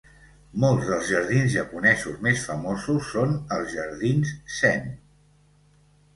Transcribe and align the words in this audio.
Molts 0.61 0.85
dels 0.91 1.11
jardins 1.15 1.51
japonesos 1.55 2.23
més 2.29 2.47
famosos 2.47 3.11
són 3.17 3.37
els 3.59 3.71
jardins 3.75 4.35
zen. 4.59 4.91